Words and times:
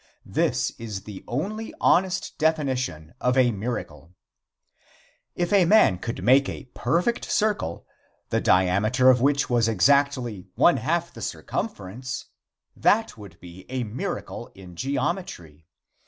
This 0.25 0.71
is 0.79 1.03
the 1.03 1.23
only 1.27 1.75
honest 1.79 2.35
definition 2.39 3.13
of 3.21 3.37
a 3.37 3.51
miracle. 3.51 4.15
If 5.35 5.53
a 5.53 5.65
man 5.65 5.99
could 5.99 6.23
make 6.23 6.49
a 6.49 6.63
perfect 6.73 7.25
circle, 7.25 7.85
the 8.29 8.41
diameter 8.41 9.11
of 9.11 9.21
which 9.21 9.47
was 9.47 9.67
exactly 9.67 10.47
one 10.55 10.77
half 10.77 11.13
the 11.13 11.21
circumference, 11.21 12.25
that 12.75 13.15
would 13.15 13.39
be 13.39 13.67
a 13.69 13.83
miracle 13.83 14.49
in 14.55 14.75
geometry. 14.75 15.67